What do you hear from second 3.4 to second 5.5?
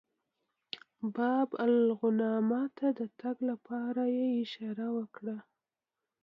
لپاره یې اشاره وکړه.